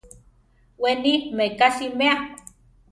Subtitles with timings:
[0.81, 2.15] Weni meká siméa.